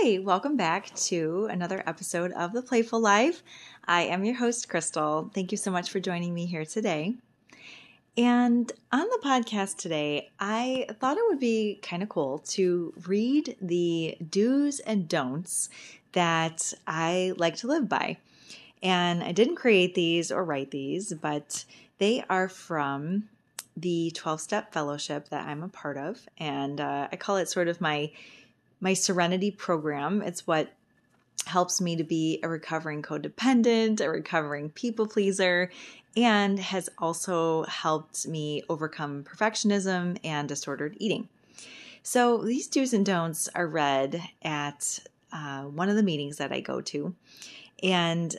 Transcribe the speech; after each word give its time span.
Hey, 0.00 0.20
welcome 0.20 0.56
back 0.56 0.94
to 0.94 1.48
another 1.50 1.82
episode 1.84 2.30
of 2.32 2.52
The 2.52 2.62
Playful 2.62 3.00
Life. 3.00 3.42
I 3.84 4.02
am 4.02 4.24
your 4.24 4.36
host, 4.36 4.68
Crystal. 4.68 5.28
Thank 5.34 5.50
you 5.50 5.58
so 5.58 5.72
much 5.72 5.90
for 5.90 5.98
joining 5.98 6.32
me 6.32 6.46
here 6.46 6.64
today. 6.64 7.16
And 8.16 8.70
on 8.92 9.08
the 9.08 9.20
podcast 9.24 9.76
today, 9.78 10.30
I 10.38 10.86
thought 11.00 11.16
it 11.16 11.24
would 11.28 11.40
be 11.40 11.80
kind 11.82 12.04
of 12.04 12.08
cool 12.08 12.38
to 12.50 12.92
read 13.06 13.56
the 13.60 14.16
do's 14.30 14.78
and 14.80 15.08
don'ts 15.08 15.68
that 16.12 16.72
I 16.86 17.32
like 17.36 17.56
to 17.56 17.66
live 17.66 17.88
by. 17.88 18.18
And 18.82 19.22
I 19.22 19.32
didn't 19.32 19.56
create 19.56 19.96
these 19.96 20.30
or 20.30 20.44
write 20.44 20.70
these, 20.70 21.12
but 21.12 21.64
they 21.98 22.24
are 22.30 22.48
from 22.48 23.28
the 23.76 24.12
12 24.14 24.40
step 24.40 24.72
fellowship 24.72 25.30
that 25.30 25.48
I'm 25.48 25.64
a 25.64 25.68
part 25.68 25.96
of. 25.96 26.28
And 26.38 26.80
uh, 26.80 27.08
I 27.10 27.16
call 27.16 27.36
it 27.38 27.48
sort 27.48 27.66
of 27.66 27.80
my 27.80 28.12
my 28.80 28.94
serenity 28.94 29.50
program. 29.50 30.22
It's 30.22 30.46
what 30.46 30.72
helps 31.46 31.80
me 31.80 31.96
to 31.96 32.04
be 32.04 32.40
a 32.42 32.48
recovering 32.48 33.02
codependent, 33.02 34.00
a 34.00 34.10
recovering 34.10 34.70
people 34.70 35.06
pleaser, 35.06 35.70
and 36.16 36.58
has 36.58 36.88
also 36.98 37.64
helped 37.64 38.26
me 38.26 38.62
overcome 38.68 39.24
perfectionism 39.24 40.18
and 40.24 40.48
disordered 40.48 40.96
eating. 40.98 41.28
So 42.02 42.38
these 42.38 42.66
do's 42.66 42.92
and 42.92 43.04
don'ts 43.04 43.48
are 43.54 43.66
read 43.66 44.22
at 44.42 44.98
uh, 45.32 45.62
one 45.62 45.88
of 45.88 45.96
the 45.96 46.02
meetings 46.02 46.36
that 46.38 46.52
I 46.52 46.60
go 46.60 46.80
to. 46.80 47.14
And 47.82 48.34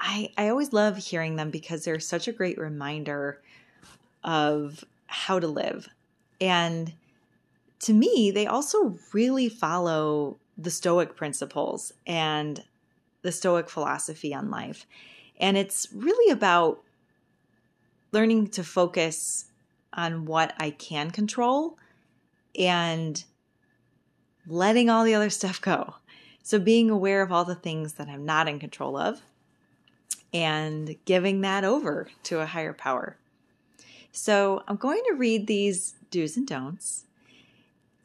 I, 0.00 0.30
I 0.36 0.48
always 0.48 0.72
love 0.72 0.96
hearing 0.96 1.36
them 1.36 1.50
because 1.50 1.84
they're 1.84 2.00
such 2.00 2.26
a 2.26 2.32
great 2.32 2.58
reminder 2.58 3.40
of 4.24 4.84
how 5.06 5.38
to 5.38 5.46
live. 5.46 5.88
And 6.40 6.92
to 7.82 7.92
me, 7.92 8.30
they 8.30 8.46
also 8.46 8.96
really 9.12 9.48
follow 9.48 10.38
the 10.56 10.70
Stoic 10.70 11.16
principles 11.16 11.92
and 12.06 12.62
the 13.22 13.32
Stoic 13.32 13.68
philosophy 13.68 14.32
on 14.32 14.50
life. 14.50 14.86
And 15.38 15.56
it's 15.56 15.88
really 15.92 16.32
about 16.32 16.82
learning 18.12 18.48
to 18.48 18.62
focus 18.62 19.46
on 19.92 20.26
what 20.26 20.54
I 20.58 20.70
can 20.70 21.10
control 21.10 21.76
and 22.56 23.22
letting 24.46 24.88
all 24.88 25.04
the 25.04 25.14
other 25.14 25.30
stuff 25.40 25.60
go. 25.60 25.96
So, 26.44 26.58
being 26.58 26.90
aware 26.90 27.22
of 27.22 27.30
all 27.30 27.44
the 27.44 27.54
things 27.54 27.94
that 27.94 28.08
I'm 28.08 28.24
not 28.24 28.48
in 28.48 28.58
control 28.58 28.96
of 28.96 29.22
and 30.32 30.96
giving 31.04 31.40
that 31.42 31.62
over 31.62 32.08
to 32.24 32.40
a 32.40 32.46
higher 32.46 32.72
power. 32.72 33.16
So, 34.10 34.62
I'm 34.66 34.76
going 34.76 35.02
to 35.08 35.14
read 35.14 35.46
these 35.46 35.94
do's 36.10 36.36
and 36.36 36.46
don'ts 36.46 37.04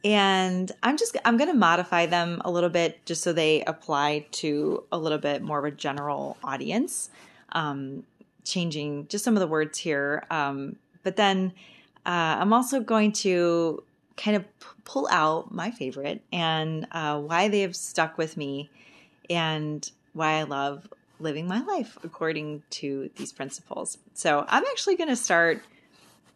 and 0.04 0.72
i'm 0.82 0.96
just 0.96 1.16
i'm 1.24 1.36
going 1.36 1.50
to 1.50 1.56
modify 1.56 2.06
them 2.06 2.40
a 2.44 2.50
little 2.50 2.70
bit 2.70 3.04
just 3.04 3.22
so 3.22 3.32
they 3.32 3.62
apply 3.64 4.24
to 4.30 4.84
a 4.92 4.98
little 4.98 5.18
bit 5.18 5.42
more 5.42 5.58
of 5.58 5.64
a 5.64 5.70
general 5.70 6.36
audience. 6.44 7.10
Um, 7.52 8.04
changing 8.44 9.06
just 9.08 9.24
some 9.24 9.36
of 9.36 9.40
the 9.40 9.46
words 9.46 9.78
here. 9.78 10.24
Um, 10.30 10.76
but 11.02 11.16
then 11.16 11.52
uh, 12.06 12.36
i'm 12.40 12.52
also 12.52 12.80
going 12.80 13.12
to 13.12 13.82
kind 14.16 14.36
of 14.36 14.42
p- 14.60 14.66
pull 14.84 15.08
out 15.10 15.52
my 15.52 15.70
favorite 15.70 16.22
and 16.32 16.86
uh, 16.92 17.18
why 17.18 17.48
they 17.48 17.60
have 17.60 17.76
stuck 17.76 18.18
with 18.18 18.36
me 18.36 18.68
and 19.30 19.90
why 20.12 20.34
i 20.34 20.42
love 20.42 20.88
living 21.20 21.46
my 21.46 21.60
life 21.64 21.98
according 22.04 22.62
to 22.70 23.10
these 23.16 23.32
principles. 23.32 23.98
So 24.14 24.44
i'm 24.48 24.64
actually 24.64 24.96
going 24.96 25.10
to 25.10 25.16
start 25.16 25.62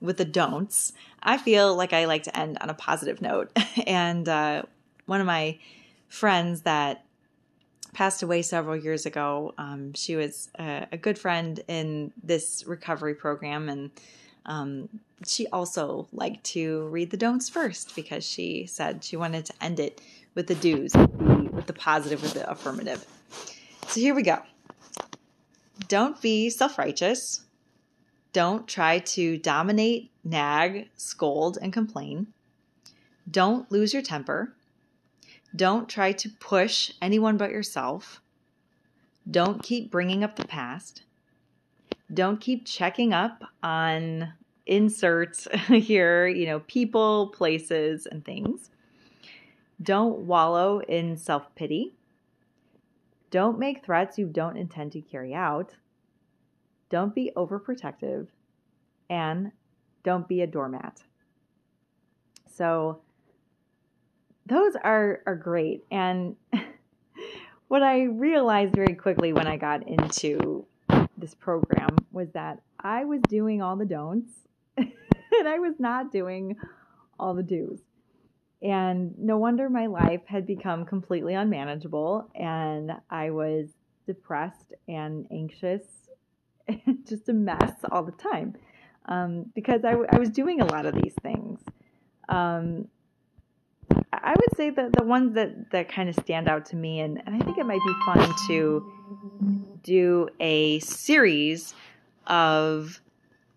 with 0.02 0.16
the 0.16 0.24
don'ts, 0.24 0.92
I 1.22 1.38
feel 1.38 1.74
like 1.74 1.92
I 1.92 2.04
like 2.04 2.24
to 2.24 2.36
end 2.36 2.58
on 2.60 2.68
a 2.68 2.74
positive 2.74 3.22
note. 3.22 3.56
and 3.86 4.28
uh, 4.28 4.62
one 5.06 5.20
of 5.20 5.26
my 5.26 5.58
friends 6.08 6.62
that 6.62 7.04
passed 7.92 8.22
away 8.22 8.42
several 8.42 8.76
years 8.76 9.06
ago, 9.06 9.54
um, 9.58 9.94
she 9.94 10.16
was 10.16 10.50
a, 10.58 10.86
a, 10.92 10.96
good 10.96 11.18
friend 11.18 11.60
in 11.68 12.12
this 12.22 12.64
recovery 12.66 13.14
program. 13.14 13.68
And 13.68 13.90
um, 14.46 14.88
she 15.26 15.46
also 15.48 16.08
liked 16.12 16.44
to 16.44 16.86
read 16.88 17.10
the 17.10 17.16
don'ts 17.16 17.48
first 17.48 17.94
because 17.94 18.24
she 18.24 18.66
said 18.66 19.04
she 19.04 19.16
wanted 19.16 19.44
to 19.46 19.54
end 19.60 19.78
it 19.78 20.00
with 20.34 20.46
the 20.46 20.54
do's, 20.54 20.94
with 20.94 21.18
the, 21.18 21.50
with 21.52 21.66
the 21.66 21.72
positive, 21.72 22.22
with 22.22 22.34
the 22.34 22.50
affirmative. 22.50 23.06
So 23.88 24.00
here 24.00 24.14
we 24.14 24.22
go. 24.22 24.38
Don't 25.88 26.20
be 26.22 26.48
self 26.48 26.78
righteous. 26.78 27.42
Don't 28.32 28.66
try 28.66 28.98
to 28.98 29.36
dominate, 29.38 30.10
nag, 30.24 30.88
scold, 30.96 31.58
and 31.60 31.72
complain. 31.72 32.28
Don't 33.30 33.70
lose 33.70 33.92
your 33.92 34.02
temper. 34.02 34.54
Don't 35.54 35.88
try 35.88 36.12
to 36.12 36.30
push 36.40 36.92
anyone 37.02 37.36
but 37.36 37.50
yourself. 37.50 38.22
Don't 39.30 39.62
keep 39.62 39.90
bringing 39.90 40.24
up 40.24 40.36
the 40.36 40.46
past. 40.46 41.02
Don't 42.12 42.40
keep 42.40 42.66
checking 42.66 43.12
up 43.12 43.44
on 43.62 44.32
inserts 44.66 45.46
here, 45.68 46.26
you 46.26 46.46
know, 46.46 46.60
people, 46.60 47.28
places, 47.28 48.06
and 48.06 48.24
things. 48.24 48.70
Don't 49.82 50.20
wallow 50.20 50.80
in 50.80 51.16
self 51.16 51.54
pity. 51.54 51.94
Don't 53.30 53.58
make 53.58 53.84
threats 53.84 54.18
you 54.18 54.26
don't 54.26 54.56
intend 54.56 54.92
to 54.92 55.00
carry 55.00 55.34
out. 55.34 55.74
Don't 56.92 57.14
be 57.14 57.32
overprotective 57.34 58.26
and 59.08 59.50
don't 60.04 60.28
be 60.28 60.42
a 60.42 60.46
doormat. 60.46 61.02
So 62.54 63.00
those 64.44 64.74
are 64.84 65.22
are 65.24 65.34
great 65.34 65.84
and 65.90 66.36
what 67.68 67.82
I 67.82 68.02
realized 68.02 68.74
very 68.74 68.94
quickly 68.94 69.32
when 69.32 69.46
I 69.46 69.56
got 69.56 69.88
into 69.88 70.66
this 71.16 71.34
program 71.34 71.96
was 72.12 72.28
that 72.34 72.60
I 72.78 73.06
was 73.06 73.22
doing 73.22 73.62
all 73.62 73.76
the 73.76 73.86
don'ts 73.86 74.34
and 74.76 75.48
I 75.48 75.60
was 75.60 75.76
not 75.78 76.12
doing 76.12 76.56
all 77.18 77.32
the 77.32 77.42
do's. 77.42 77.80
And 78.60 79.18
no 79.18 79.38
wonder 79.38 79.70
my 79.70 79.86
life 79.86 80.20
had 80.26 80.46
become 80.46 80.84
completely 80.84 81.32
unmanageable 81.32 82.28
and 82.34 82.92
I 83.08 83.30
was 83.30 83.68
depressed 84.06 84.74
and 84.86 85.26
anxious 85.30 86.01
just 87.08 87.28
a 87.28 87.32
mess 87.32 87.72
all 87.90 88.02
the 88.02 88.12
time 88.12 88.54
um, 89.06 89.46
because 89.54 89.84
I, 89.84 89.92
I 90.10 90.18
was 90.18 90.30
doing 90.30 90.60
a 90.60 90.64
lot 90.64 90.86
of 90.86 90.94
these 90.94 91.14
things. 91.22 91.60
Um, 92.28 92.88
I 94.12 94.30
would 94.30 94.56
say 94.56 94.70
that 94.70 94.92
the 94.92 95.04
ones 95.04 95.34
that, 95.34 95.70
that 95.70 95.90
kind 95.90 96.08
of 96.08 96.14
stand 96.16 96.48
out 96.48 96.66
to 96.66 96.76
me, 96.76 97.00
and, 97.00 97.22
and 97.26 97.34
I 97.34 97.44
think 97.44 97.58
it 97.58 97.66
might 97.66 97.80
be 97.84 97.94
fun 98.06 98.34
to 98.48 99.78
do 99.82 100.28
a 100.40 100.78
series 100.80 101.74
of 102.26 103.00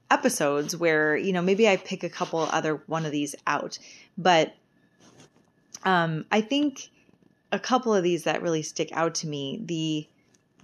episodes 0.10 0.76
where, 0.76 1.16
you 1.16 1.32
know, 1.34 1.42
maybe 1.42 1.68
I 1.70 1.78
pick 1.78 2.04
a 2.04 2.10
couple 2.10 2.40
other 2.40 2.82
one 2.88 3.06
of 3.06 3.12
these 3.12 3.36
out. 3.46 3.78
But 4.18 4.56
um, 5.84 6.26
I 6.32 6.42
think 6.42 6.90
a 7.52 7.60
couple 7.60 7.94
of 7.94 8.04
these 8.04 8.24
that 8.24 8.42
really 8.42 8.64
stick 8.64 8.90
out 8.94 9.16
to 9.16 9.28
me, 9.28 9.62
the 9.64 10.08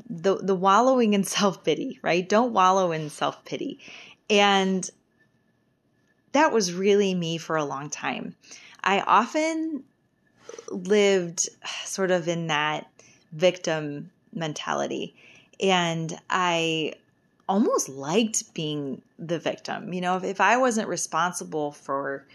the 0.09 0.35
the 0.38 0.56
wallowing 0.56 1.13
in 1.13 1.24
self-pity, 1.40 2.00
right? 2.02 2.28
Don't 2.28 2.53
wallow 2.53 2.91
in 2.91 3.09
self-pity. 3.09 3.79
And 4.29 4.90
that 6.31 6.53
was 6.53 6.74
really 6.74 7.13
me 7.13 7.38
for 7.38 7.57
a 7.57 7.66
long 7.66 7.90
time. 7.90 8.35
I 8.84 9.01
often 9.01 9.84
lived 10.69 11.50
sort 11.85 12.12
of 12.12 12.28
in 12.28 12.47
that 12.47 12.88
victim 13.34 14.12
mentality. 14.34 15.16
And 15.59 16.18
I 16.30 16.94
almost 17.47 17.90
liked 17.90 18.53
being 18.53 19.01
the 19.19 19.38
victim. 19.38 19.94
You 19.94 20.01
know, 20.01 20.18
if, 20.18 20.24
if 20.24 20.42
I 20.42 20.57
wasn't 20.57 20.88
responsible 20.88 21.71
for 21.71 22.25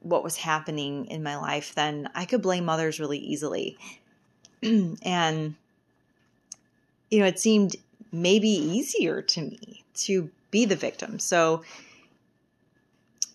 what 0.00 0.22
was 0.22 0.36
happening 0.36 1.06
in 1.06 1.22
my 1.22 1.36
life, 1.36 1.74
then 1.74 2.10
I 2.14 2.26
could 2.26 2.42
blame 2.42 2.68
others 2.68 3.00
really 3.00 3.18
easily. 3.18 3.78
and 4.62 5.54
you 7.10 7.20
know, 7.20 7.26
it 7.26 7.38
seemed 7.38 7.76
maybe 8.12 8.48
easier 8.48 9.22
to 9.22 9.42
me 9.42 9.84
to 9.94 10.30
be 10.50 10.64
the 10.64 10.76
victim. 10.76 11.18
So, 11.18 11.62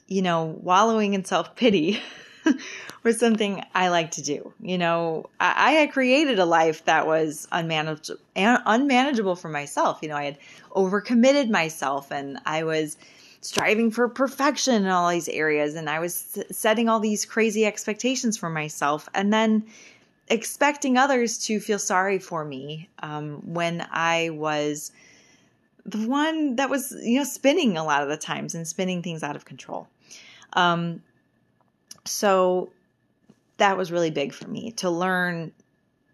you 0.07 0.21
know, 0.21 0.57
wallowing 0.62 1.13
in 1.13 1.25
self 1.25 1.56
pity 1.56 2.01
was 3.04 3.19
something 3.19 3.63
I 3.75 3.89
like 3.89 4.12
to 4.12 4.21
do. 4.21 4.54
You 4.62 4.77
know, 4.77 5.30
I, 5.39 5.54
I, 5.69 5.71
had 5.71 5.92
created 5.92 6.39
a 6.39 6.45
life 6.45 6.86
that 6.86 7.07
was 7.07 7.48
unmanageable, 7.51 8.21
unmanageable 8.36 9.36
for 9.36 9.50
myself. 9.50 10.00
You 10.01 10.10
know, 10.10 10.16
I 10.16 10.25
had 10.25 10.38
overcommitted 10.71 11.50
myself 11.50 12.12
and 12.12 12.39
I 12.45 12.63
was 12.63 12.98
striving 13.42 13.92
for 13.92 14.10
perfection 14.10 14.83
in 14.83 14.88
all 14.88 15.10
these 15.10 15.30
areas 15.30 15.75
and 15.75 15.89
I 15.89 16.00
was 16.00 16.38
setting 16.51 16.89
all 16.89 17.00
these 17.00 17.25
crazy 17.25 17.66
expectations 17.66 18.38
for 18.38 18.50
myself. 18.50 19.07
And 19.13 19.31
then 19.31 19.66
expecting 20.29 20.97
others 20.97 21.37
to 21.45 21.59
feel 21.59 21.79
sorry 21.79 22.19
for 22.19 22.45
me 22.45 22.89
um, 22.99 23.41
when 23.53 23.85
I 23.91 24.29
was 24.29 24.91
the 25.85 26.07
one 26.07 26.55
that 26.57 26.69
was, 26.69 26.95
you 27.03 27.17
know, 27.17 27.23
spinning 27.23 27.77
a 27.77 27.83
lot 27.83 28.03
of 28.03 28.09
the 28.09 28.17
times 28.17 28.53
and 28.53 28.67
spinning 28.67 29.01
things 29.01 29.23
out 29.23 29.35
of 29.35 29.45
control. 29.45 29.87
Um, 30.53 31.01
so 32.05 32.69
that 33.57 33.77
was 33.77 33.91
really 33.91 34.11
big 34.11 34.33
for 34.33 34.47
me 34.47 34.71
to 34.73 34.89
learn 34.89 35.51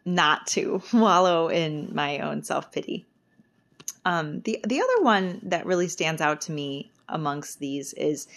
not 0.06 0.48
to 0.48 0.82
wallow 0.94 1.50
in 1.50 1.94
my 1.94 2.20
own 2.20 2.44
self 2.44 2.72
pity. 2.72 3.06
Um, 4.06 4.42
the 4.42 4.60
the 4.66 4.82
other 4.82 5.04
one 5.04 5.40
that 5.44 5.66
really 5.66 5.88
stands 5.88 6.22
out 6.22 6.42
to 6.42 6.52
me 6.52 6.92
amongst 7.10 7.60
these 7.60 7.94
is 7.94 8.28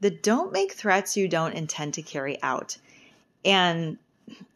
the 0.00 0.10
don't 0.10 0.52
make 0.52 0.72
threats 0.72 1.16
you 1.16 1.28
don't 1.28 1.52
intend 1.52 1.94
to 1.94 2.02
carry 2.02 2.40
out. 2.42 2.76
And 3.44 3.98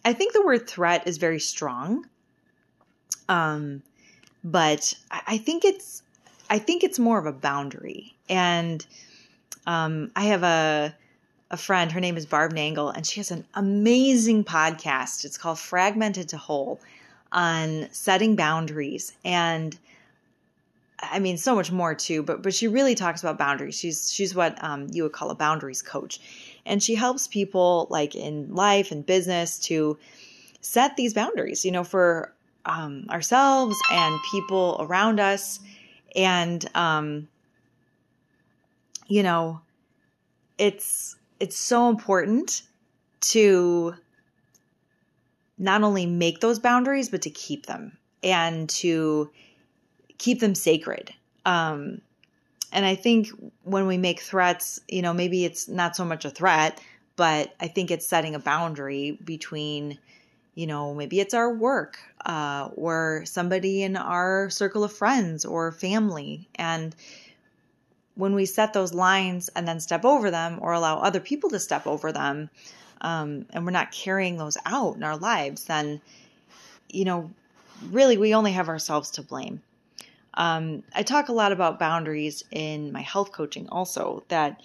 I 0.05 0.13
think 0.13 0.33
the 0.33 0.45
word 0.45 0.69
threat 0.69 1.07
is 1.07 1.19
very 1.19 1.41
strong. 1.41 2.07
Um, 3.29 3.83
but 4.43 4.93
I 5.11 5.39
think 5.39 5.65
it's 5.65 6.03
I 6.51 6.59
think 6.59 6.85
it's 6.85 6.99
more 6.99 7.19
of 7.19 7.27
a 7.27 7.33
boundary. 7.33 8.15
And 8.29 8.85
um, 9.67 10.11
I 10.15 10.25
have 10.25 10.43
a 10.43 10.95
a 11.51 11.57
friend. 11.57 11.93
Her 11.93 12.01
name 12.01 12.17
is 12.17 12.27
Barb 12.27 12.53
Nangle, 12.53 12.95
and 12.95 13.07
she 13.07 13.21
has 13.21 13.31
an 13.31 13.47
amazing 13.55 14.45
podcast. 14.45 15.25
It's 15.25 15.39
called 15.39 15.59
Fragmented 15.59 16.29
to 16.31 16.37
Whole 16.37 16.81
on 17.33 17.89
setting 17.91 18.37
boundaries 18.37 19.13
and 19.25 19.79
I 21.13 21.19
mean, 21.19 21.37
so 21.37 21.55
much 21.55 21.71
more 21.71 21.95
too, 21.95 22.23
but 22.23 22.43
but 22.43 22.55
she 22.55 22.69
really 22.69 22.95
talks 22.95 23.23
about 23.23 23.39
boundaries. 23.39 23.79
She's 23.79 24.13
she's 24.13 24.35
what 24.35 24.63
um, 24.63 24.89
you 24.93 25.03
would 25.03 25.13
call 25.13 25.31
a 25.31 25.35
boundaries 25.35 25.83
coach, 25.83 26.21
and 26.67 26.83
she 26.83 26.95
helps 26.95 27.27
people 27.27 27.87
like 27.91 28.15
in 28.15 28.55
life 28.55 28.91
and 28.91 29.05
business 29.05 29.59
to 29.61 29.99
set 30.61 30.97
these 30.97 31.15
boundaries. 31.15 31.65
You 31.65 31.73
know, 31.73 31.85
for 31.85 32.33
um, 32.65 33.07
ourselves 33.11 33.77
and 33.91 34.19
people 34.31 34.77
around 34.81 35.21
us, 35.21 35.61
and 36.17 36.65
um, 36.75 37.29
you 39.07 39.23
know, 39.23 39.61
it's 40.59 41.17
it's 41.41 41.57
so 41.57 41.89
important 41.89 42.63
to 43.21 43.95
not 45.59 45.83
only 45.83 46.07
make 46.07 46.41
those 46.41 46.59
boundaries 46.59 47.09
but 47.09 47.23
to 47.23 47.31
keep 47.31 47.67
them 47.67 47.97
and 48.23 48.69
to 48.69 49.31
keep 50.19 50.41
them 50.41 50.55
sacred. 50.55 51.13
Um, 51.45 52.01
and 52.75 52.85
I 52.85 52.97
think 52.97 53.29
when 53.63 53.87
we 53.87 53.97
make 53.97 54.21
threats, 54.21 54.81
you 54.89 55.01
know, 55.01 55.15
maybe 55.15 55.45
it's 55.45 55.69
not 55.69 55.95
so 55.95 56.05
much 56.05 56.25
a 56.25 56.31
threat, 56.31 56.81
but 57.15 57.55
I 57.61 57.69
think 57.69 57.91
it's 57.93 58.05
setting 58.05 58.35
a 58.35 58.41
boundary 58.41 59.13
between, 59.25 59.97
you 60.57 60.67
know, 60.67 60.93
maybe 60.93 61.21
it's 61.21 61.35
our 61.35 61.55
work 61.55 61.99
uh, 62.27 62.71
or 62.75 63.23
somebody 63.27 63.85
in 63.85 63.97
our 63.97 64.51
circle 64.51 64.83
of 64.83 64.93
friends 64.93 65.45
or 65.45 65.71
family. 65.71 66.49
And 66.57 66.97
when 68.17 68.35
we 68.35 68.45
set 68.45 68.73
those 68.73 68.93
lines 68.93 69.49
and 69.51 69.69
then 69.69 69.79
step 69.79 70.05
over 70.05 70.33
them 70.33 70.59
or 70.61 70.73
allow 70.73 70.99
other 70.99 71.21
people 71.21 71.51
to 71.51 71.61
step 71.61 71.87
over 71.87 72.11
them, 72.11 72.51
um, 73.03 73.47
and 73.51 73.65
we're 73.65 73.71
not 73.71 73.93
carrying 73.93 74.37
those 74.37 74.59
out 74.67 74.97
in 74.97 75.05
our 75.05 75.17
lives, 75.17 75.65
then, 75.67 76.01
you 76.91 77.05
know, 77.05 77.31
really 77.91 78.17
we 78.17 78.35
only 78.35 78.53
have 78.53 78.69
ourselves 78.69 79.13
to 79.13 79.23
blame. 79.23 79.63
Um, 80.37 80.83
I 80.95 81.03
talk 81.03 81.29
a 81.29 81.33
lot 81.33 81.53
about 81.53 81.79
boundaries 81.79 82.45
in 82.51 82.93
my 82.93 83.03
health 83.03 83.33
coaching 83.33 83.69
also 83.69 84.25
that 84.29 84.61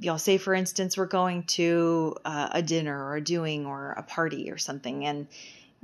you 0.00 0.10
know 0.10 0.16
say 0.16 0.38
for 0.38 0.54
instance 0.54 0.96
we're 0.96 1.06
going 1.06 1.44
to 1.44 2.16
uh, 2.24 2.48
a 2.52 2.62
dinner 2.62 3.04
or 3.04 3.16
a 3.16 3.20
doing 3.20 3.66
or 3.66 3.92
a 3.92 4.02
party 4.02 4.50
or 4.50 4.56
something 4.56 5.04
and 5.04 5.26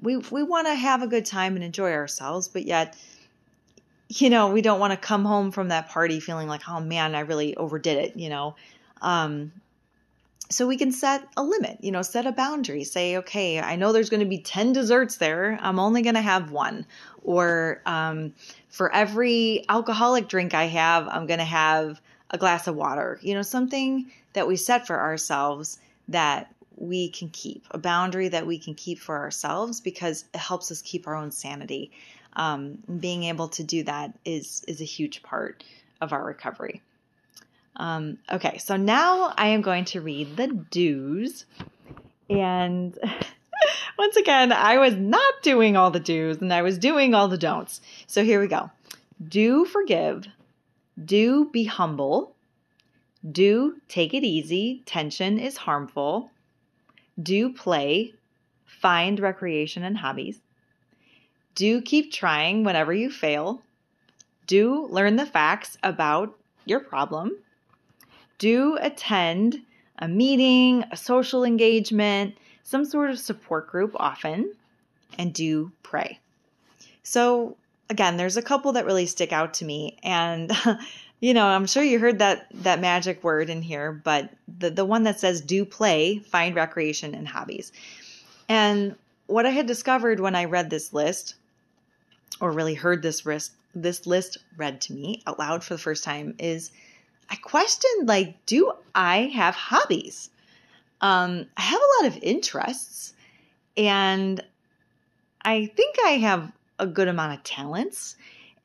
we 0.00 0.16
we 0.16 0.42
want 0.42 0.66
to 0.66 0.74
have 0.74 1.02
a 1.02 1.06
good 1.06 1.26
time 1.26 1.56
and 1.56 1.64
enjoy 1.64 1.92
ourselves 1.92 2.48
but 2.48 2.64
yet 2.64 2.96
you 4.08 4.30
know 4.30 4.50
we 4.50 4.62
don't 4.62 4.80
want 4.80 4.92
to 4.92 4.96
come 4.96 5.26
home 5.26 5.50
from 5.50 5.68
that 5.68 5.90
party 5.90 6.20
feeling 6.20 6.48
like 6.48 6.62
oh 6.68 6.80
man 6.80 7.14
I 7.14 7.20
really 7.20 7.56
overdid 7.56 7.98
it 7.98 8.16
you 8.16 8.30
know? 8.30 8.56
Um, 9.02 9.52
so 10.50 10.66
we 10.66 10.78
can 10.78 10.92
set 10.92 11.28
a 11.36 11.42
limit, 11.42 11.78
you 11.82 11.92
know, 11.92 12.02
set 12.02 12.26
a 12.26 12.32
boundary. 12.32 12.84
Say, 12.84 13.18
okay, 13.18 13.60
I 13.60 13.76
know 13.76 13.92
there's 13.92 14.10
going 14.10 14.20
to 14.20 14.26
be 14.26 14.38
10 14.38 14.72
desserts 14.72 15.16
there. 15.16 15.58
I'm 15.60 15.78
only 15.78 16.02
going 16.02 16.14
to 16.14 16.22
have 16.22 16.50
one. 16.50 16.86
Or 17.22 17.82
um, 17.84 18.34
for 18.70 18.92
every 18.94 19.64
alcoholic 19.68 20.28
drink 20.28 20.54
I 20.54 20.64
have, 20.64 21.06
I'm 21.08 21.26
going 21.26 21.38
to 21.38 21.44
have 21.44 22.00
a 22.30 22.38
glass 22.38 22.66
of 22.66 22.76
water. 22.76 23.18
You 23.22 23.34
know, 23.34 23.42
something 23.42 24.10
that 24.32 24.46
we 24.46 24.56
set 24.56 24.86
for 24.86 24.98
ourselves 24.98 25.78
that 26.08 26.52
we 26.76 27.10
can 27.10 27.28
keep, 27.28 27.66
a 27.72 27.78
boundary 27.78 28.28
that 28.28 28.46
we 28.46 28.58
can 28.58 28.74
keep 28.74 28.98
for 28.98 29.18
ourselves 29.18 29.80
because 29.80 30.24
it 30.32 30.38
helps 30.38 30.70
us 30.70 30.80
keep 30.80 31.06
our 31.06 31.14
own 31.14 31.30
sanity. 31.30 31.90
Um, 32.34 32.78
being 33.00 33.24
able 33.24 33.48
to 33.48 33.64
do 33.64 33.82
that 33.82 34.16
is 34.24 34.62
is 34.68 34.80
a 34.80 34.84
huge 34.84 35.22
part 35.22 35.64
of 36.00 36.12
our 36.12 36.24
recovery. 36.24 36.82
Um, 37.76 38.18
okay, 38.30 38.58
so 38.58 38.76
now 38.76 39.32
I 39.36 39.48
am 39.48 39.62
going 39.62 39.84
to 39.86 40.00
read 40.00 40.36
the 40.36 40.48
do's. 40.48 41.46
And 42.28 42.98
once 43.98 44.16
again, 44.16 44.52
I 44.52 44.78
was 44.78 44.94
not 44.94 45.34
doing 45.42 45.76
all 45.76 45.90
the 45.90 46.00
do's 46.00 46.38
and 46.38 46.52
I 46.52 46.62
was 46.62 46.78
doing 46.78 47.14
all 47.14 47.28
the 47.28 47.38
don'ts. 47.38 47.80
So 48.06 48.24
here 48.24 48.40
we 48.40 48.48
go. 48.48 48.70
Do 49.26 49.64
forgive. 49.64 50.26
Do 51.02 51.50
be 51.52 51.64
humble. 51.64 52.34
Do 53.30 53.76
take 53.88 54.14
it 54.14 54.24
easy. 54.24 54.82
Tension 54.86 55.38
is 55.38 55.56
harmful. 55.56 56.30
Do 57.20 57.52
play. 57.52 58.14
Find 58.64 59.18
recreation 59.18 59.82
and 59.82 59.98
hobbies. 59.98 60.40
Do 61.54 61.80
keep 61.82 62.12
trying 62.12 62.62
whenever 62.62 62.92
you 62.92 63.10
fail. 63.10 63.62
Do 64.46 64.86
learn 64.86 65.16
the 65.16 65.26
facts 65.26 65.76
about 65.82 66.38
your 66.64 66.80
problem 66.80 67.36
do 68.38 68.78
attend 68.80 69.60
a 69.98 70.08
meeting, 70.08 70.84
a 70.90 70.96
social 70.96 71.44
engagement, 71.44 72.36
some 72.62 72.84
sort 72.84 73.10
of 73.10 73.18
support 73.18 73.68
group 73.68 73.94
often, 73.96 74.52
and 75.18 75.32
do 75.32 75.72
pray. 75.82 76.18
So, 77.02 77.56
again, 77.90 78.16
there's 78.16 78.36
a 78.36 78.42
couple 78.42 78.72
that 78.72 78.86
really 78.86 79.06
stick 79.06 79.32
out 79.32 79.54
to 79.54 79.64
me. 79.64 79.98
And, 80.02 80.52
you 81.20 81.34
know, 81.34 81.46
I'm 81.46 81.66
sure 81.66 81.82
you 81.82 81.98
heard 81.98 82.18
that, 82.20 82.46
that 82.62 82.80
magic 82.80 83.24
word 83.24 83.50
in 83.50 83.62
here, 83.62 83.92
but 83.92 84.30
the, 84.58 84.70
the 84.70 84.84
one 84.84 85.04
that 85.04 85.18
says 85.18 85.40
do 85.40 85.64
play, 85.64 86.18
find 86.18 86.54
recreation 86.54 87.14
and 87.14 87.26
hobbies. 87.26 87.72
And 88.48 88.94
what 89.26 89.46
I 89.46 89.50
had 89.50 89.66
discovered 89.66 90.20
when 90.20 90.34
I 90.34 90.44
read 90.44 90.70
this 90.70 90.92
list, 90.92 91.34
or 92.40 92.52
really 92.52 92.74
heard 92.74 93.02
this 93.02 93.26
list, 93.26 93.52
this 93.74 94.06
list 94.06 94.38
read 94.56 94.80
to 94.82 94.92
me 94.92 95.22
out 95.26 95.38
loud 95.38 95.64
for 95.64 95.74
the 95.74 95.80
first 95.80 96.04
time, 96.04 96.34
is 96.38 96.70
I 97.30 97.36
questioned 97.36 98.08
like, 98.08 98.44
do 98.46 98.72
I 98.94 99.30
have 99.34 99.54
hobbies? 99.54 100.30
Um, 101.00 101.46
I 101.56 101.62
have 101.62 101.80
a 101.80 102.04
lot 102.04 102.12
of 102.12 102.22
interests, 102.22 103.14
and 103.76 104.42
I 105.44 105.66
think 105.66 105.96
I 106.04 106.12
have 106.12 106.50
a 106.78 106.86
good 106.86 107.08
amount 107.08 107.34
of 107.34 107.44
talents, 107.44 108.16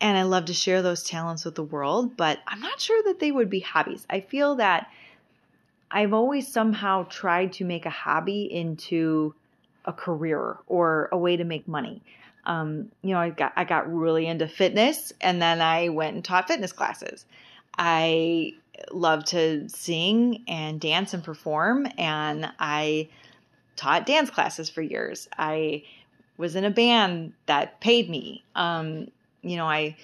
and 0.02 0.18
I 0.18 0.24
love 0.24 0.46
to 0.46 0.54
share 0.54 0.82
those 0.82 1.04
talents 1.04 1.46
with 1.46 1.56
the 1.56 1.64
world, 1.64 2.18
but 2.18 2.40
I'm 2.48 2.60
not 2.60 2.80
sure 2.80 3.04
that 3.04 3.20
they 3.20 3.32
would 3.32 3.50
be 3.50 3.60
hobbies. 3.60 4.06
I 4.10 4.22
feel 4.22 4.56
that 4.56 4.90
I've 5.92 6.14
always 6.14 6.52
somehow 6.52 7.04
tried 7.04 7.54
to 7.54 7.66
make 7.66 7.86
a 7.86 7.92
hobby 7.92 8.52
into 8.52 9.36
a 9.86 9.94
career 9.94 10.58
or 10.66 11.10
a 11.12 11.18
way 11.18 11.38
to 11.38 11.44
make 11.44 11.68
money. 11.68 12.02
Um, 12.46 12.92
you 13.04 13.12
know, 13.12 13.20
I 13.20 13.30
got 13.30 13.54
I 13.56 13.64
got 13.64 13.94
really 13.94 14.26
into 14.26 14.48
fitness, 14.48 15.14
and 15.22 15.42
then 15.42 15.62
I 15.62 15.90
went 15.90 16.16
and 16.16 16.26
taught 16.26 16.48
fitness 16.48 16.74
classes. 16.74 17.26
I 17.78 18.54
love 18.92 19.25
to 19.25 19.68
sing 19.70 20.44
and 20.48 20.80
dance 20.80 21.13
and 21.13 21.24
perform, 21.24 21.88
and 21.98 22.51
I 22.60 23.10
taught 23.75 24.06
dance 24.06 24.30
classes 24.30 24.70
for 24.70 24.82
years. 24.82 25.27
I 25.38 25.84
was 26.38 26.56
in 26.56 26.65
a 26.65 26.70
band 26.70 27.34
that 27.46 27.80
paid 27.80 28.10
me. 28.10 28.44
Um, 28.56 29.08
you 29.42 29.58
know, 29.58 29.65
I 29.65 29.96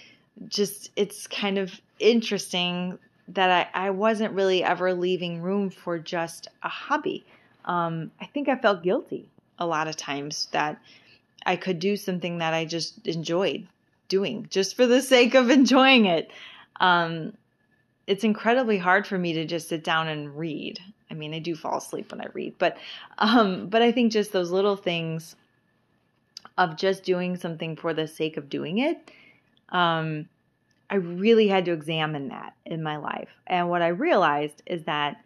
just, 0.47 0.91
it's 0.95 1.27
kind 1.27 1.57
of 1.57 1.79
interesting 1.99 2.97
that 3.29 3.69
I, 3.73 3.88
I 3.88 3.89
wasn't 3.91 4.33
really 4.33 4.63
ever 4.63 4.93
leaving 4.93 5.41
room 5.41 5.69
for 5.69 5.99
just 5.99 6.47
a 6.63 6.69
hobby. 6.69 7.25
Um, 7.65 8.11
I 8.19 8.25
think 8.25 8.49
I 8.49 8.55
felt 8.55 8.83
guilty 8.83 9.29
a 9.59 9.65
lot 9.65 9.88
of 9.88 9.95
times 9.95 10.47
that 10.51 10.79
I 11.45 11.55
could 11.55 11.79
do 11.79 11.95
something 11.95 12.39
that 12.39 12.53
I 12.53 12.65
just 12.65 13.07
enjoyed 13.07 13.67
doing 14.07 14.47
just 14.49 14.75
for 14.75 14.88
the 14.88 15.01
sake 15.01 15.35
of 15.35 15.49
enjoying 15.49 16.05
it. 16.05 16.31
Um, 16.79 17.33
it's 18.09 18.23
incredibly 18.23 18.79
hard 18.79 19.05
for 19.05 19.19
me 19.19 19.33
to 19.33 19.45
just 19.45 19.69
sit 19.69 19.83
down 19.83 20.07
and 20.07 20.35
read. 20.35 20.79
I 21.11 21.13
mean, 21.13 21.31
I 21.31 21.37
do 21.37 21.55
fall 21.55 21.77
asleep 21.77 22.11
when 22.11 22.21
I 22.21 22.27
read, 22.33 22.55
but 22.57 22.77
um, 23.19 23.67
but 23.67 23.83
I 23.83 23.91
think 23.91 24.11
just 24.11 24.31
those 24.31 24.49
little 24.49 24.75
things 24.75 25.35
of 26.57 26.75
just 26.75 27.03
doing 27.03 27.35
something 27.35 27.75
for 27.75 27.93
the 27.93 28.07
sake 28.07 28.35
of 28.35 28.49
doing 28.49 28.79
it, 28.79 29.11
um, 29.69 30.27
I 30.89 30.95
really 30.95 31.47
had 31.47 31.65
to 31.65 31.71
examine 31.71 32.29
that 32.29 32.55
in 32.65 32.81
my 32.81 32.97
life. 32.97 33.29
And 33.45 33.69
what 33.69 33.83
I 33.83 33.89
realized 33.89 34.63
is 34.65 34.83
that 34.85 35.17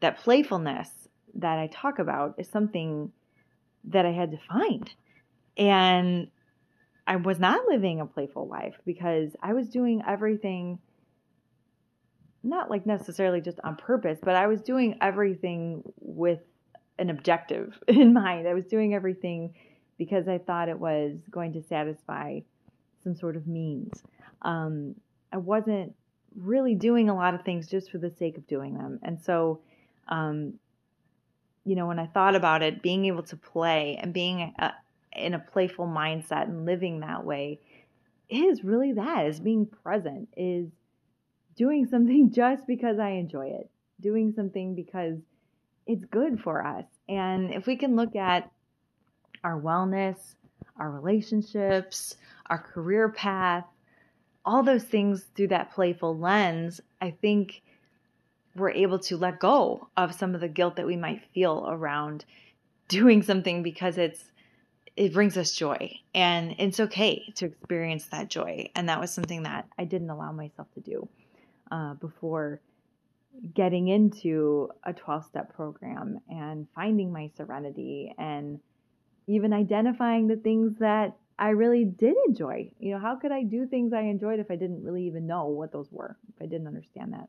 that 0.00 0.18
playfulness 0.18 0.90
that 1.34 1.60
I 1.60 1.68
talk 1.68 2.00
about 2.00 2.34
is 2.38 2.48
something 2.48 3.12
that 3.84 4.04
I 4.04 4.10
had 4.10 4.32
to 4.32 4.38
find. 4.48 4.92
And 5.56 6.26
I 7.06 7.16
was 7.16 7.38
not 7.38 7.68
living 7.68 8.00
a 8.00 8.06
playful 8.06 8.48
life 8.48 8.74
because 8.84 9.30
I 9.40 9.52
was 9.52 9.68
doing 9.68 10.02
everything 10.06 10.80
not 12.42 12.70
like 12.70 12.86
necessarily 12.86 13.40
just 13.40 13.60
on 13.64 13.76
purpose, 13.76 14.18
but 14.22 14.36
I 14.36 14.46
was 14.46 14.60
doing 14.60 14.96
everything 15.00 15.82
with 16.00 16.40
an 16.98 17.10
objective 17.10 17.78
in 17.88 18.12
mind. 18.12 18.48
I 18.48 18.54
was 18.54 18.66
doing 18.66 18.94
everything 18.94 19.54
because 19.98 20.28
I 20.28 20.38
thought 20.38 20.68
it 20.68 20.78
was 20.78 21.16
going 21.30 21.52
to 21.54 21.62
satisfy 21.62 22.40
some 23.02 23.14
sort 23.14 23.36
of 23.36 23.46
means. 23.46 24.02
Um, 24.42 24.94
I 25.32 25.36
wasn't 25.36 25.94
really 26.36 26.74
doing 26.74 27.08
a 27.08 27.14
lot 27.14 27.34
of 27.34 27.42
things 27.42 27.68
just 27.68 27.90
for 27.90 27.98
the 27.98 28.10
sake 28.10 28.36
of 28.36 28.46
doing 28.46 28.74
them. 28.74 28.98
And 29.02 29.20
so, 29.20 29.60
um, 30.08 30.54
you 31.64 31.74
know, 31.76 31.86
when 31.86 31.98
I 31.98 32.06
thought 32.06 32.34
about 32.34 32.62
it, 32.62 32.82
being 32.82 33.04
able 33.06 33.22
to 33.24 33.36
play 33.36 33.98
and 34.00 34.14
being 34.14 34.54
a, 34.58 34.72
in 35.12 35.34
a 35.34 35.38
playful 35.38 35.86
mindset 35.86 36.44
and 36.44 36.64
living 36.64 37.00
that 37.00 37.24
way 37.24 37.60
is 38.28 38.62
really 38.62 38.92
that 38.92 39.26
is 39.26 39.40
being 39.40 39.66
present 39.66 40.28
is 40.36 40.68
doing 41.56 41.86
something 41.86 42.30
just 42.34 42.66
because 42.66 42.98
I 42.98 43.10
enjoy 43.10 43.46
it, 43.46 43.70
doing 44.00 44.32
something 44.34 44.74
because 44.74 45.18
it's 45.86 46.04
good 46.04 46.40
for 46.40 46.64
us. 46.64 46.84
And 47.08 47.52
if 47.52 47.66
we 47.66 47.76
can 47.76 47.96
look 47.96 48.14
at 48.16 48.50
our 49.42 49.60
wellness, 49.60 50.16
our 50.76 50.90
relationships, 50.90 52.16
our 52.48 52.58
career 52.58 53.08
path, 53.08 53.64
all 54.44 54.62
those 54.62 54.84
things 54.84 55.26
through 55.34 55.48
that 55.48 55.72
playful 55.72 56.16
lens, 56.16 56.80
I 57.00 57.10
think 57.10 57.62
we're 58.56 58.70
able 58.70 58.98
to 58.98 59.16
let 59.16 59.38
go 59.38 59.88
of 59.96 60.14
some 60.14 60.34
of 60.34 60.40
the 60.40 60.48
guilt 60.48 60.76
that 60.76 60.86
we 60.86 60.96
might 60.96 61.22
feel 61.32 61.66
around 61.68 62.24
doing 62.88 63.22
something 63.22 63.62
because 63.62 63.98
it's 63.98 64.24
it 64.96 65.12
brings 65.14 65.36
us 65.36 65.52
joy. 65.52 65.98
And 66.14 66.56
it's 66.58 66.80
okay 66.80 67.32
to 67.36 67.46
experience 67.46 68.06
that 68.08 68.28
joy. 68.28 68.70
And 68.74 68.88
that 68.88 69.00
was 69.00 69.10
something 69.10 69.44
that 69.44 69.66
i 69.78 69.84
didn't 69.84 70.10
allow 70.10 70.32
myself 70.32 70.68
to 70.74 70.80
do 70.80 71.08
uh, 71.70 71.94
before 71.94 72.60
getting 73.54 73.88
into 73.88 74.68
a 74.84 74.92
12 74.92 75.24
step 75.26 75.54
program 75.54 76.18
and 76.28 76.66
finding 76.74 77.12
my 77.12 77.30
serenity 77.36 78.12
and 78.18 78.60
even 79.26 79.52
identifying 79.52 80.26
the 80.26 80.36
things 80.36 80.74
that 80.80 81.16
I 81.38 81.50
really 81.50 81.84
did 81.84 82.14
enjoy. 82.26 82.70
You 82.78 82.92
know, 82.94 83.00
how 83.00 83.16
could 83.16 83.32
I 83.32 83.44
do 83.44 83.66
things 83.66 83.92
I 83.92 84.02
enjoyed 84.02 84.40
if 84.40 84.50
I 84.50 84.56
didn't 84.56 84.82
really 84.82 85.06
even 85.06 85.26
know 85.26 85.46
what 85.46 85.72
those 85.72 85.88
were, 85.90 86.16
if 86.28 86.42
I 86.42 86.46
didn't 86.46 86.66
understand 86.66 87.14
that? 87.14 87.28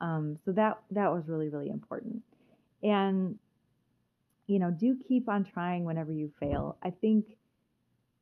Um, 0.00 0.38
so 0.44 0.52
that 0.52 0.78
that 0.92 1.12
was 1.12 1.28
really 1.28 1.48
really 1.48 1.68
important. 1.68 2.22
And 2.82 3.38
you 4.46 4.58
know, 4.58 4.70
do 4.70 4.96
keep 5.06 5.28
on 5.28 5.44
trying 5.44 5.84
whenever 5.84 6.12
you 6.12 6.32
fail. 6.40 6.76
I 6.82 6.90
think 6.90 7.26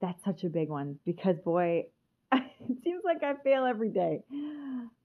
that's 0.01 0.23
such 0.25 0.45
a 0.45 0.49
big 0.49 0.69
one 0.69 0.99
because 1.05 1.39
boy, 1.39 1.87
it 2.33 2.77
seems 2.85 3.03
like 3.05 3.23
I 3.23 3.35
fail 3.43 3.65
every 3.65 3.91
day, 3.91 4.23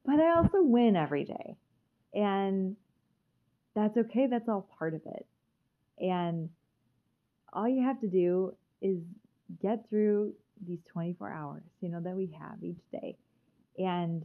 but 0.05 0.19
I 0.19 0.35
also 0.37 0.61
win 0.61 0.95
every 0.95 1.25
day, 1.25 1.55
and 2.13 2.75
that's 3.75 3.97
okay. 3.97 4.27
That's 4.27 4.47
all 4.47 4.69
part 4.77 4.93
of 4.93 5.01
it, 5.05 5.25
and 5.99 6.49
all 7.53 7.67
you 7.67 7.83
have 7.83 7.99
to 8.01 8.07
do 8.07 8.53
is 8.81 8.99
get 9.61 9.89
through 9.89 10.33
these 10.67 10.79
24 10.91 11.31
hours, 11.31 11.63
you 11.81 11.89
know, 11.89 11.99
that 12.01 12.15
we 12.15 12.35
have 12.39 12.61
each 12.61 12.81
day. 12.91 13.15
And 13.77 14.23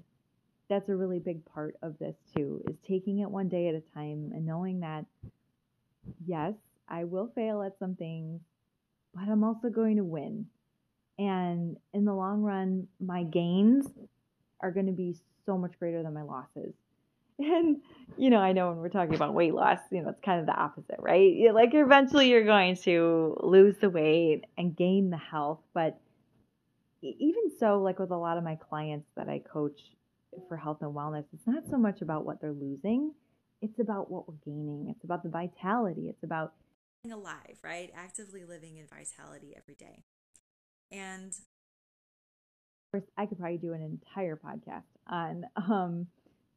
that's 0.68 0.88
a 0.88 0.94
really 0.94 1.18
big 1.18 1.44
part 1.46 1.76
of 1.82 1.98
this 1.98 2.14
too, 2.36 2.62
is 2.68 2.76
taking 2.86 3.20
it 3.20 3.30
one 3.30 3.48
day 3.48 3.68
at 3.68 3.74
a 3.74 3.82
time 3.94 4.30
and 4.34 4.46
knowing 4.46 4.80
that, 4.80 5.04
yes, 6.26 6.54
I 6.88 7.04
will 7.04 7.30
fail 7.34 7.62
at 7.62 7.78
some 7.78 7.94
things, 7.94 8.40
but 9.14 9.28
I'm 9.28 9.44
also 9.44 9.68
going 9.68 9.96
to 9.96 10.04
win. 10.04 10.46
And 11.20 11.76
in 11.92 12.06
the 12.06 12.14
long 12.14 12.40
run, 12.40 12.88
my 12.98 13.24
gains 13.24 13.86
are 14.62 14.70
going 14.70 14.86
to 14.86 14.92
be 14.92 15.14
so 15.44 15.58
much 15.58 15.72
greater 15.78 16.02
than 16.02 16.14
my 16.14 16.22
losses. 16.22 16.72
And, 17.42 17.78
you 18.18 18.28
know, 18.28 18.36
I 18.36 18.52
know 18.52 18.68
when 18.68 18.78
we're 18.78 18.90
talking 18.90 19.14
about 19.14 19.32
weight 19.32 19.54
loss, 19.54 19.78
you 19.90 20.02
know, 20.02 20.10
it's 20.10 20.20
kind 20.20 20.40
of 20.40 20.46
the 20.46 20.52
opposite, 20.52 20.96
right? 20.98 21.34
You're 21.34 21.54
like 21.54 21.70
eventually 21.72 22.28
you're 22.28 22.44
going 22.44 22.76
to 22.84 23.34
lose 23.40 23.76
the 23.80 23.88
weight 23.88 24.42
and 24.58 24.76
gain 24.76 25.08
the 25.08 25.16
health. 25.16 25.60
But 25.72 25.98
even 27.00 27.44
so, 27.58 27.80
like 27.80 27.98
with 27.98 28.10
a 28.10 28.16
lot 28.16 28.36
of 28.36 28.44
my 28.44 28.56
clients 28.56 29.08
that 29.16 29.30
I 29.30 29.38
coach 29.38 29.80
for 30.48 30.58
health 30.58 30.82
and 30.82 30.94
wellness, 30.94 31.24
it's 31.32 31.46
not 31.46 31.62
so 31.70 31.78
much 31.78 32.02
about 32.02 32.26
what 32.26 32.42
they're 32.42 32.52
losing, 32.52 33.14
it's 33.62 33.78
about 33.78 34.10
what 34.10 34.28
we're 34.28 34.34
gaining. 34.44 34.88
It's 34.90 35.04
about 35.04 35.22
the 35.22 35.30
vitality. 35.30 36.08
It's 36.10 36.22
about 36.22 36.52
being 37.02 37.14
alive, 37.14 37.56
right? 37.64 37.90
Actively 37.96 38.44
living 38.44 38.76
in 38.76 38.86
vitality 38.86 39.54
every 39.56 39.76
day. 39.76 40.04
And 40.92 41.32
of 41.32 43.00
course, 43.00 43.10
I 43.16 43.26
could 43.26 43.38
probably 43.38 43.58
do 43.58 43.72
an 43.72 43.82
entire 43.82 44.36
podcast 44.36 44.82
on 45.06 45.44
um, 45.56 46.06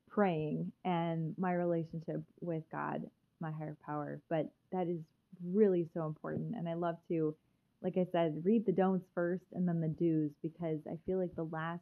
praying 0.09 0.71
and 0.83 1.35
my 1.37 1.53
relationship 1.53 2.21
with 2.41 2.63
God, 2.71 3.03
my 3.39 3.51
higher 3.51 3.77
power. 3.85 4.19
But 4.29 4.49
that 4.71 4.87
is 4.87 4.99
really 5.45 5.89
so 5.93 6.05
important. 6.05 6.55
And 6.55 6.67
I 6.67 6.73
love 6.73 6.97
to, 7.09 7.35
like 7.81 7.97
I 7.97 8.07
said, 8.11 8.41
read 8.43 8.65
the 8.65 8.71
don'ts 8.71 9.05
first 9.13 9.43
and 9.53 9.67
then 9.67 9.81
the 9.81 9.87
do's 9.87 10.31
because 10.41 10.79
I 10.87 10.97
feel 11.05 11.19
like 11.19 11.35
the 11.35 11.43
last 11.43 11.81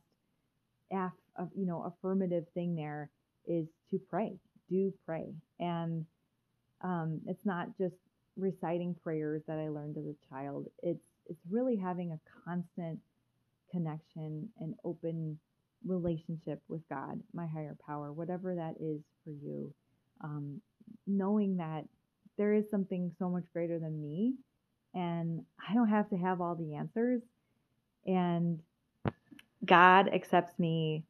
af, 0.92 1.12
you 1.56 1.66
know, 1.66 1.84
affirmative 1.84 2.46
thing 2.54 2.76
there 2.76 3.10
is 3.48 3.66
to 3.90 4.00
pray. 4.10 4.34
Do 4.70 4.94
pray. 5.06 5.34
And 5.60 6.06
um, 6.82 7.22
it's 7.28 7.46
not 7.46 7.68
just 7.78 7.96
reciting 8.38 8.96
prayers 9.04 9.42
that 9.48 9.60
I 9.60 9.70
learned 9.70 9.98
as 9.98 10.06
a 10.06 10.34
child. 10.34 10.68
It's 10.82 11.04
it's 11.32 11.42
really 11.50 11.78
having 11.78 12.12
a 12.12 12.20
constant 12.46 13.00
connection 13.72 14.50
and 14.60 14.76
open 14.86 15.40
relationship 15.86 16.62
with 16.68 16.82
God, 16.90 17.22
my 17.34 17.48
higher 17.48 17.78
power, 17.88 18.14
whatever 18.14 18.56
that 18.56 18.76
is 18.80 19.02
for 19.24 19.32
you, 19.32 19.74
um, 20.24 20.62
knowing 21.08 21.58
that 21.58 21.86
there 22.38 22.54
is 22.54 22.70
something 22.70 23.12
so 23.18 23.30
much 23.30 23.46
greater 23.54 23.80
than 23.80 24.02
me 24.02 24.36
and 24.94 25.46
I 25.70 25.74
don't 25.74 25.90
have 25.90 26.10
to 26.10 26.18
have 26.18 26.42
all 26.42 26.56
the 26.56 26.76
answers. 26.76 27.22
And 28.06 28.60
God 29.66 30.10
accepts 30.14 30.60
me, 30.60 31.06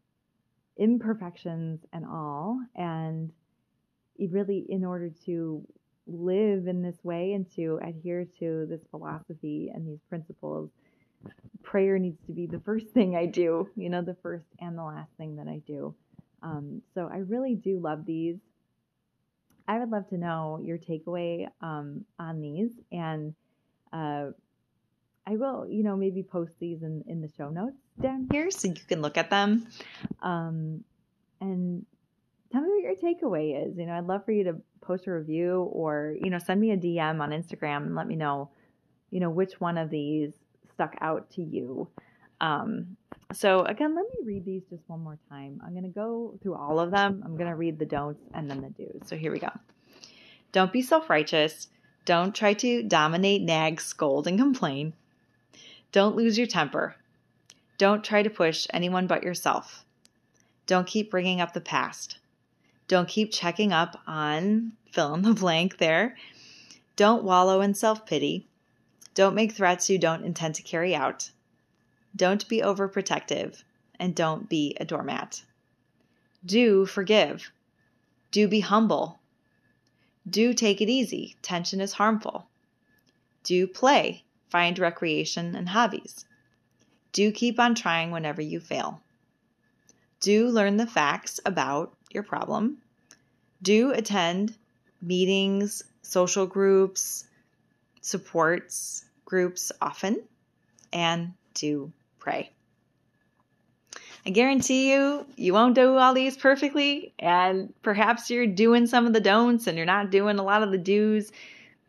imperfections 0.77 1.79
and 1.93 2.05
all. 2.05 2.59
And 2.75 3.31
really, 4.29 4.65
in 4.69 4.85
order 4.85 5.09
to 5.25 5.65
live 6.08 6.67
in 6.67 6.81
this 6.81 6.98
way 7.03 7.34
and 7.34 7.46
to 7.55 7.79
adhere 7.84 8.25
to 8.39 8.65
this 8.70 8.81
philosophy 8.89 9.72
and 9.74 9.88
these 9.88 10.00
principles, 10.10 10.70
prayer 11.63 12.00
needs 12.00 12.20
to 12.25 12.31
be 12.31 12.48
the 12.48 12.60
first 12.60 12.88
thing 12.93 13.15
I 13.15 13.25
do, 13.25 13.70
you 13.75 13.89
know, 13.89 14.01
the 14.01 14.17
first 14.22 14.46
and 14.60 14.77
the 14.77 14.84
last 14.84 15.12
thing 15.17 15.38
that 15.38 15.48
I 15.48 15.62
do. 15.65 15.96
Um, 16.43 16.81
so 16.96 17.10
I 17.12 17.17
really 17.17 17.55
do 17.55 17.79
love 17.79 18.05
these. 18.05 18.38
I 19.67 19.79
would 19.79 19.89
love 19.89 20.10
to 20.10 20.17
know 20.17 20.60
your 20.63 20.77
takeaway 20.77 21.48
um, 21.62 22.03
on 22.20 22.41
these, 22.41 22.72
and 22.91 23.34
uh, 23.93 24.31
I 25.25 25.36
will, 25.36 25.67
you 25.70 25.84
know, 25.84 25.96
maybe 25.96 26.24
post 26.24 26.53
these 26.60 26.81
in, 26.81 27.03
in 27.08 27.22
the 27.22 27.29
show 27.38 27.50
notes 27.50 27.77
down 28.01 28.27
here 28.31 28.50
so 28.50 28.70
you 28.70 28.74
can 28.88 29.01
look 29.01 29.17
at 29.17 29.29
them. 29.29 29.67
Um, 30.22 30.84
and 31.39 31.86
tell 32.51 32.62
me 32.62 32.70
what 32.70 32.84
your 32.84 32.96
takeaway 32.96 33.67
is. 33.67 33.77
You 33.77 33.86
know, 33.86 33.93
I'd 33.93 34.08
love 34.08 34.25
for 34.25 34.31
you 34.31 34.43
to 34.46 34.55
post 34.81 35.08
a 35.08 35.12
review 35.12 35.70
or, 35.72 36.15
you 36.22 36.29
know, 36.29 36.39
send 36.39 36.60
me 36.60 36.72
a 36.72 36.77
DM 36.77 37.22
on 37.22 37.31
Instagram 37.31 37.86
and 37.86 37.96
let 37.96 38.08
me 38.08 38.15
know, 38.15 38.50
you 39.10 39.20
know, 39.20 39.29
which 39.29 39.60
one 39.60 39.77
of 39.77 39.89
these 39.89 40.34
stuck 40.74 40.96
out 41.01 41.29
to 41.31 41.41
you. 41.41 41.88
Um, 42.41 42.98
so 43.34 43.62
again, 43.62 43.96
let 43.96 44.05
me 44.05 44.25
read 44.25 44.46
these 44.46 44.63
just 44.70 44.84
one 44.88 45.03
more 45.03 45.17
time. 45.29 45.62
I'm 45.63 45.72
going 45.72 45.84
to 45.84 45.89
go 45.89 46.38
through 46.41 46.55
all 46.55 46.79
of 46.79 46.91
them. 46.91 47.22
I'm 47.24 47.38
going 47.38 47.50
to 47.50 47.55
read 47.55 47.79
the 47.79 47.86
don'ts 47.86 48.22
and 48.34 48.50
then 48.50 48.62
the 48.62 48.70
do's. 48.70 49.08
So 49.08 49.15
here 49.15 49.31
we 49.31 49.39
go. 49.39 49.51
Don't 50.51 50.74
be 50.74 50.81
self 50.81 51.10
righteous. 51.10 51.67
Don't 52.03 52.34
try 52.34 52.53
to 52.55 52.84
dominate, 52.84 53.43
nag, 53.43 53.79
scold, 53.79 54.27
and 54.27 54.39
complain. 54.39 54.93
Don't 55.91 56.15
lose 56.15 56.38
your 56.38 56.48
temper. 56.48 56.96
Don't 57.77 58.03
try 58.03 58.24
to 58.24 58.29
push 58.29 58.67
anyone 58.74 59.08
but 59.08 59.24
yourself. 59.24 59.86
Don't 60.65 60.88
keep 60.88 61.12
bringing 61.12 61.41
up 61.41 61.53
the 61.53 61.62
past. 61.62 62.17
Don't 62.91 63.07
keep 63.07 63.31
checking 63.31 63.71
up 63.71 64.01
on 64.05 64.74
fill 64.91 65.13
in 65.13 65.21
the 65.21 65.33
blank 65.33 65.77
there. 65.77 66.17
Don't 66.98 67.24
wallow 67.24 67.62
in 67.62 67.74
self 67.74 68.05
pity. 68.05 68.50
Don't 69.15 69.33
make 69.33 69.53
threats 69.53 69.89
you 69.89 69.98
don't 69.98 70.25
intend 70.25 70.55
to 70.55 70.62
carry 70.62 70.93
out. 70.93 71.31
Don't 72.13 72.45
be 72.50 72.60
overprotective. 72.60 73.63
And 73.98 74.13
don't 74.13 74.50
be 74.50 74.75
a 74.77 74.83
doormat. 74.83 75.41
Do 76.45 76.86
forgive. 76.86 77.53
Do 78.29 78.50
be 78.50 78.60
humble. 78.60 79.21
Do 80.29 80.53
take 80.53 80.81
it 80.81 80.89
easy. 80.89 81.38
Tension 81.41 81.79
is 81.79 81.93
harmful. 81.93 82.50
Do 83.45 83.67
play. 83.67 84.25
Find 84.50 84.77
recreation 84.77 85.55
and 85.55 85.69
hobbies. 85.69 86.25
Do 87.13 87.31
keep 87.31 87.57
on 87.57 87.74
trying 87.74 88.12
whenever 88.12 88.41
you 88.41 88.60
fail. 88.60 89.01
Do 90.19 90.50
learn 90.50 90.75
the 90.75 90.86
facts 90.86 91.39
about 91.45 91.95
your 92.13 92.24
problem. 92.24 92.77
Do 93.62 93.91
attend 93.91 94.56
meetings, 95.01 95.84
social 96.01 96.46
groups, 96.46 97.25
supports 98.01 99.06
groups 99.25 99.72
often, 99.82 100.22
and 100.91 101.34
do 101.53 101.91
pray. 102.20 102.51
I 104.25 104.30
guarantee 104.30 104.91
you, 104.91 105.25
you 105.36 105.53
won't 105.53 105.74
do 105.74 105.98
all 105.98 106.13
these 106.13 106.38
perfectly, 106.38 107.13
and 107.18 107.74
perhaps 107.82 108.30
you're 108.30 108.46
doing 108.46 108.86
some 108.86 109.08
of 109.08 109.13
the 109.13 109.20
don'ts 109.20 109.65
and 109.65 109.77
you're 109.77 109.86
not 109.86 110.12
doing 110.12 110.38
a 110.38 110.44
lot 110.44 110.62
of 110.62 110.72
the 110.72 110.77
do's, 110.77 111.32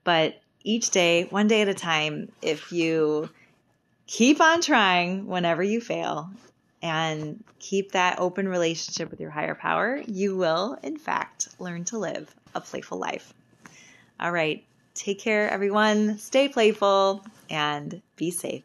but 0.04 0.40
each 0.64 0.90
day, 0.90 1.24
one 1.24 1.48
day 1.48 1.62
at 1.62 1.68
a 1.68 1.74
time, 1.74 2.30
if 2.40 2.72
you 2.72 3.28
keep 4.06 4.40
on 4.40 4.62
trying 4.62 5.26
whenever 5.26 5.62
you 5.62 5.80
fail 5.80 6.30
and 6.82 7.42
keep 7.60 7.92
that 7.92 8.18
open 8.18 8.48
relationship 8.48 9.10
with 9.10 9.20
your 9.20 9.30
higher 9.30 9.54
power, 9.54 10.02
you 10.06 10.36
will, 10.36 10.76
in 10.82 10.98
fact, 10.98 11.48
learn 11.58 11.84
to 11.84 11.98
live 11.98 12.34
a 12.54 12.60
playful 12.60 12.98
life. 12.98 13.32
All 14.20 14.32
right. 14.32 14.64
Take 14.94 15.20
care, 15.20 15.48
everyone. 15.48 16.18
Stay 16.18 16.48
playful 16.48 17.24
and 17.48 18.02
be 18.16 18.30
safe. 18.30 18.64